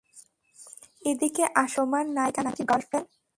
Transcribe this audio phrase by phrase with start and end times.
[1.01, 3.07] এদিকে আসো, তোমার নাইকা নাকি গার্ল ফ্রেন্ড?